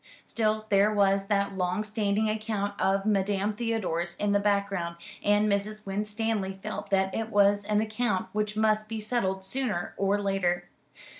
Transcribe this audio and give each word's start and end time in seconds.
Still, 0.25 0.65
there 0.69 0.91
was 0.91 1.27
that 1.27 1.55
long 1.55 1.83
standing 1.83 2.27
account 2.27 2.73
of 2.81 3.05
Madame 3.05 3.53
Theodore's 3.53 4.15
in 4.15 4.31
the 4.31 4.39
background, 4.39 4.95
and 5.23 5.45
Mrs. 5.47 5.85
Winstanley 5.85 6.57
felt 6.63 6.89
that 6.89 7.13
it 7.13 7.29
was 7.29 7.63
an 7.65 7.81
account 7.81 8.27
which 8.33 8.57
must 8.57 8.89
be 8.89 8.99
settled 8.99 9.43
sooner 9.43 9.93
or 9.97 10.19
later. 10.19 10.67